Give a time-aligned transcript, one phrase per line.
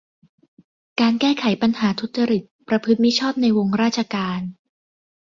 [1.01, 4.41] การแก้ไขปัญหาทุจริต ประพฤติมิชอบในวงราชการ